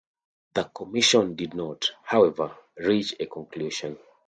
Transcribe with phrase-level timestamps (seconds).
[0.55, 3.99] The commission did not, however, reach a conclusion.